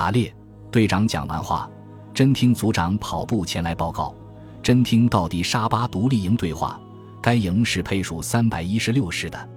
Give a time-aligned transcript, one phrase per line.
[0.00, 0.34] 打猎。
[0.70, 1.68] 队长讲完话，
[2.14, 4.14] 真听组长跑步前来报告：
[4.62, 6.80] 真听到底沙巴独立营对话，
[7.20, 9.48] 该营是配属三百一十六师的。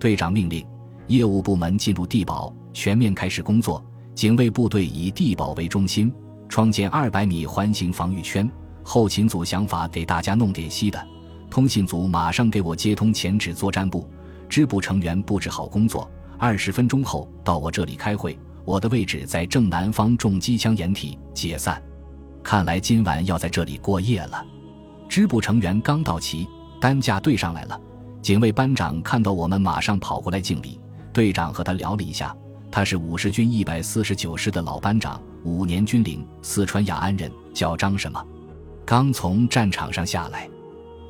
[0.00, 0.66] 队长命令
[1.08, 3.84] 业务部门进入地堡，全面开始工作。
[4.14, 6.10] 警卫部队以地堡为中心，
[6.48, 8.50] 创建二百米环形防御圈。
[8.82, 11.06] 后勤组想法给大家弄点稀的，
[11.50, 14.08] 通信组马上给我接通前指作战部，
[14.48, 16.10] 支部成员布置好工作。
[16.38, 21.18] 二十分钟后到我这里开会，我的位置在正南方重机枪掩体。
[21.34, 21.82] 解散，
[22.42, 24.44] 看来今晚要在这里过夜了。
[25.08, 26.46] 支部成员刚到齐，
[26.80, 27.80] 担架队上来了。
[28.20, 30.78] 警卫班长看到我们，马上跑过来敬礼。
[31.12, 32.34] 队长和他聊了一下，
[32.70, 38.24] 他是五十军一百四十九师的老班长，五年军龄，四川雅安人，叫张什么。
[38.86, 40.48] 刚从战场上下来，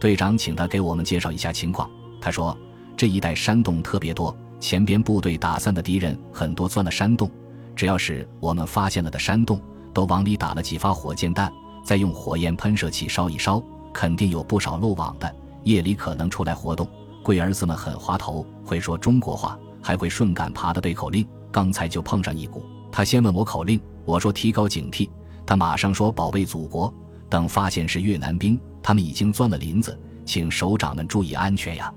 [0.00, 1.88] 队长请他给我们介绍一下情况。
[2.20, 2.56] 他说
[2.96, 7.30] ：“这一带山洞特别多，前边部队打散的敌人很多，钻了山洞。
[7.74, 9.60] 只要是我们发现了的山洞，
[9.92, 11.52] 都往里打了几发火箭弹，
[11.84, 15.34] 再用火焰喷射器烧一烧，肯定有不少漏网的。
[15.64, 16.86] 夜里可能出来活动。
[17.22, 21.27] 贵儿子们很滑头，会说中国话，还会顺杆爬的背口令。
[21.50, 25.08] 刚才就碰上一股，他先问我口令，我说提高警惕，
[25.47, 26.92] 他马上说保卫祖国。”
[27.28, 31.91] 等发现是越南兵，他们已经钻了林子，请首长们注意安全呀！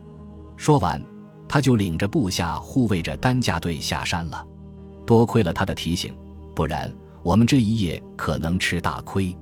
[0.56, 1.04] 说完，
[1.46, 4.46] 他就领着部下护卫着担架队下山了。
[5.06, 6.14] 多亏了他的提醒，
[6.56, 6.92] 不然
[7.24, 9.36] 我们这一夜可能吃大亏。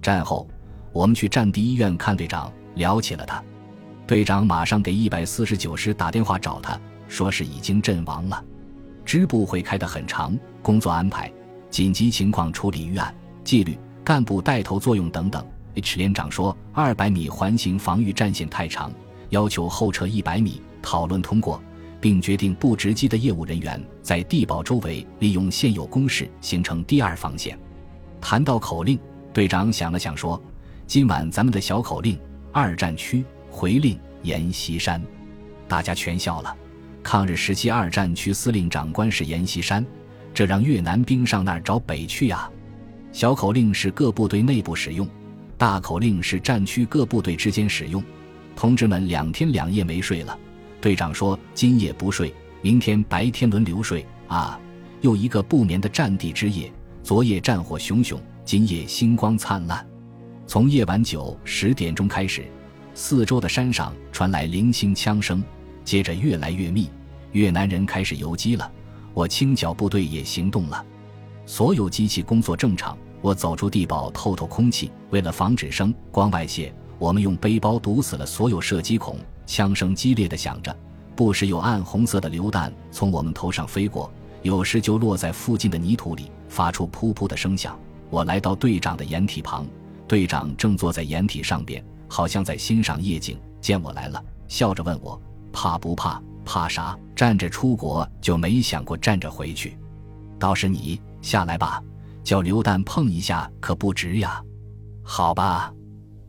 [0.00, 0.48] 战后，
[0.92, 3.42] 我们去战地医院看队长，聊起了他。
[4.06, 8.42] 队长马上给一百四十九师打电话找他，说是已经阵亡了。
[9.04, 11.32] 支部会开得很长，工作安排、
[11.70, 13.78] 紧急情况处理预案、纪律。
[14.04, 15.46] 干部带头作用等等。
[15.74, 18.92] H 连长说，二百米环形防御战线太长，
[19.30, 20.60] 要求后撤一百米。
[20.82, 21.62] 讨论通过，
[22.02, 27.56] 并决定不直机的业务人员在地堡周围利用现有工事形成第二防线。
[28.20, 28.98] 谈到口令，
[29.32, 30.42] 队长想了想说
[30.84, 32.18] ：“今晚咱们的小口令，
[32.50, 35.00] 二战区回令阎锡山。”
[35.68, 36.54] 大家全笑了。
[37.04, 39.86] 抗日时期二战区司令长官是阎锡山，
[40.34, 42.50] 这让越南兵上那儿找北去呀。
[43.12, 45.08] 小口令是各部队内部使用，
[45.56, 48.02] 大口令是战区各部队之间使用。
[48.56, 50.36] 同志们两天两夜没睡了。
[50.82, 54.58] 队长说：“今夜不睡，明天白天轮流睡。”啊，
[55.00, 56.70] 又一个不眠的战地之夜。
[57.04, 59.86] 昨夜战火熊熊，今夜星光灿烂。
[60.44, 62.44] 从夜晚九十点钟开始，
[62.94, 65.40] 四周的山上传来零星枪声，
[65.84, 66.90] 接着越来越密。
[67.30, 68.68] 越南人开始游击了，
[69.14, 70.84] 我清剿部队也行动了。
[71.46, 72.98] 所有机器工作正常。
[73.20, 74.90] 我走出地堡透透空气。
[75.10, 79.16] 为了防止声光外泄，我们用背包堵死了所有射击孔。
[79.46, 80.76] 枪声激烈的响着，
[81.14, 84.10] 不时有暗红色的榴弹从我们头上飞过，
[84.42, 87.78] 有时就落在附近的泥土里，发出噗噗的声响。
[88.10, 89.66] 我来到队长的掩体旁，
[90.06, 93.38] 队长正坐在掩体上边，好像在欣赏夜景。
[93.60, 95.20] 见我来了，笑着问我
[95.52, 96.20] ：“怕不怕？
[96.44, 96.98] 怕啥？
[97.14, 99.78] 站着出国就没想过站着回去。
[100.38, 101.80] 倒是你。”下来吧，
[102.24, 104.42] 叫榴弹碰一下可不值呀。
[105.04, 105.72] 好吧，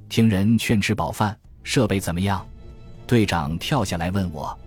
[0.08, 1.36] 听人劝吃饱饭。
[1.64, 2.46] 设备怎么样？
[3.06, 4.58] 队长跳下来问我。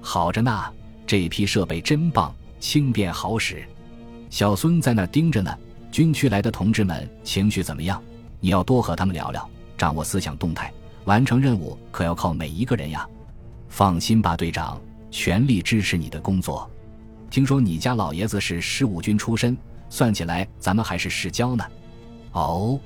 [0.00, 0.64] 好着呢，
[1.06, 3.64] 这批设备真棒，轻便好使。
[4.30, 5.56] 小孙在那盯着呢。
[5.92, 8.02] 军区来的同志们情绪怎么样？
[8.38, 9.48] 你要多和他们聊聊，
[9.78, 10.70] 掌握思想动态。
[11.06, 13.08] 完成任务可要靠每一个人呀。
[13.70, 14.78] 放心吧，队长，
[15.10, 16.70] 全力支持你的工作。
[17.30, 19.56] 听说你家老爷子是十五军出身，
[19.88, 21.64] 算起来咱们还是世交呢。
[22.32, 22.78] 哦，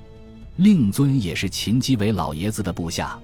[0.57, 3.19] 令尊也是秦基伟老爷子的部下。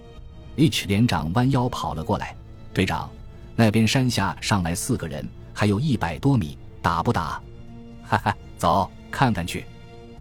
[0.56, 2.34] H 连长弯腰跑了过来，
[2.72, 3.10] 队长，
[3.54, 7.40] 那边山下上来四个人，还有一百多米，打不打？
[8.08, 9.64] 哈哈，走，看看去。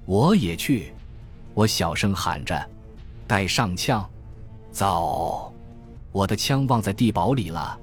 [0.06, 0.94] 我也去。
[1.54, 2.70] 我小声喊着，
[3.26, 4.08] 带上枪，
[4.72, 5.54] 走。
[6.12, 7.78] 我的枪忘在地堡里了，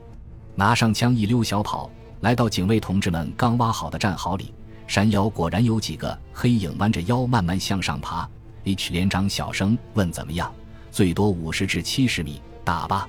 [0.54, 1.90] 拿上枪一溜小跑。
[2.20, 4.54] 来到警卫同志们刚挖好的战壕里，
[4.86, 8.28] 山腰果然有几个黑影弯着腰慢慢向上爬。
[8.64, 10.52] H 连长小声问：“怎么样？
[10.92, 13.08] 最多五十至七十米，打吧。”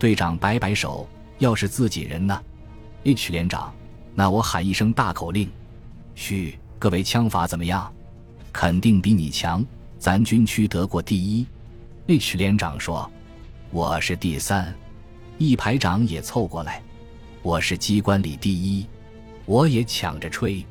[0.00, 1.06] 队长摆摆手
[1.38, 2.42] ：“要是自己人呢
[3.04, 3.72] ？”H 连长
[4.16, 5.48] ：“那我喊一声大口令。
[6.16, 7.92] ”“嘘，各位枪法怎么样？
[8.52, 9.64] 肯定比你强。
[9.98, 11.46] 咱军区得过第一。
[12.06, 13.08] ”H 连长说
[13.70, 14.74] ：“我是第三。”
[15.36, 16.82] 一排长也凑过来。
[17.42, 18.86] 我是机关里第一，
[19.46, 20.64] 我也抢着吹。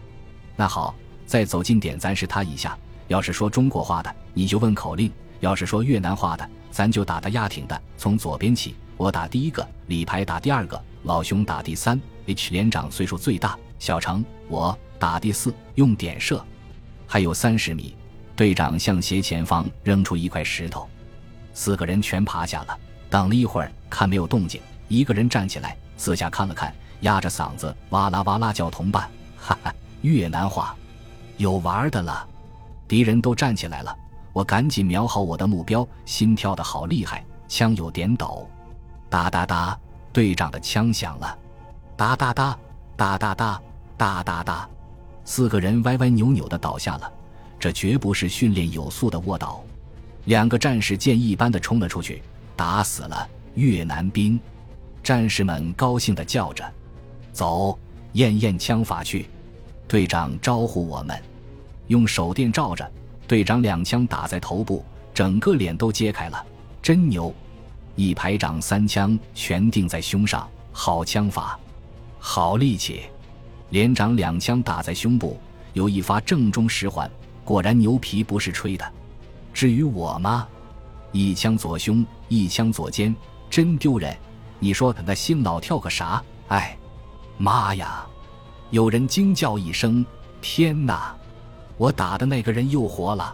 [0.55, 0.93] 那好，
[1.25, 2.77] 再走近点，咱试他一下。
[3.07, 7.81] 要是说中国话的，你就问口令；要是说越南话的，咱就打他压挺的。
[7.97, 11.99] 从左边起，我打第一个，李排打第二个，老熊打第三。
[12.25, 16.43] H 连长岁数最大，小程我打第四，用点射。
[17.07, 17.95] 还有三十米。
[18.35, 20.87] 队长向斜前方扔出一块石头，
[21.53, 22.77] 四个人全趴下了。
[23.09, 30.73] 等了一会儿，看没有动静，一个人站起来，四下看了看，压着嗓子哇啦哇啦叫同伴：“哈哈，越南话，
[31.35, 32.25] 有玩的了！”
[32.87, 33.93] 敌人都站起来了，
[34.33, 38.47] 我赶紧瞄好我的目标，心跳的好厉害，枪有点抖。
[39.09, 39.77] 哒哒哒，
[40.13, 41.37] 队长的枪响了，
[41.97, 42.57] 哒哒哒，
[42.95, 43.61] 哒哒哒，
[43.97, 44.69] 哒哒哒，
[45.25, 47.11] 四个人歪歪扭扭的倒下了。
[47.59, 49.61] 这绝不是训练有素的卧倒，
[50.25, 52.21] 两个战士箭一般的冲了出去，
[52.55, 54.39] 打死了越南兵。
[55.03, 56.63] 战士们高兴的叫着
[57.33, 57.77] ：“走，
[58.13, 59.27] 验验枪法去！”
[59.89, 61.19] 队长招呼我们，
[61.87, 62.89] 用手电照着，
[63.29, 64.83] 队长两枪打在头部，
[65.13, 66.45] 整个脸都揭开了，
[66.81, 67.31] 真牛！
[67.95, 71.59] 一排长三枪全定在胸上，好枪法，
[72.17, 73.01] 好力气。
[73.69, 75.39] 连长两枪打在胸部，
[75.73, 77.07] 有一发正中十环。
[77.45, 78.91] 果然牛皮不是吹的，
[79.53, 80.47] 至于我吗？
[81.11, 83.15] 一枪左胸，一枪左肩，
[83.47, 84.17] 真丢人！
[84.57, 86.23] 你说他那心老跳个啥？
[86.47, 86.75] 哎，
[87.37, 88.07] 妈呀！
[88.71, 90.03] 有人惊叫一声
[90.41, 91.15] ：“天哪！”
[91.79, 93.33] 我打的那个人又活了，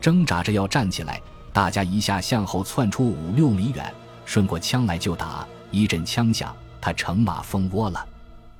[0.00, 1.20] 挣扎着要站起来，
[1.52, 3.92] 大家一下向后窜出五六米远，
[4.24, 5.44] 顺过枪来就打。
[5.72, 8.06] 一阵枪响，他乘马蜂窝了。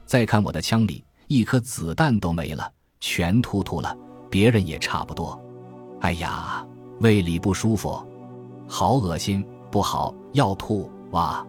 [0.07, 3.97] 再看我的枪里，一颗子弹都没了，全突突了。
[4.29, 5.41] 别人也差不多，
[6.01, 6.67] 哎呀，
[6.99, 8.05] 胃里不舒服，
[8.67, 11.47] 好恶心，不好，要吐哇！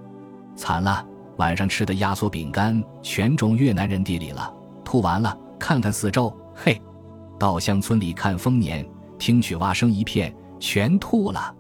[0.55, 1.03] 惨了，
[1.37, 4.53] 晚上吃的压缩饼干全种越南人地里了，
[4.85, 6.79] 吐完了，看看四周，嘿，
[7.39, 8.88] 到乡村里看丰年，
[9.18, 11.53] 听取蛙声一片，全吐了。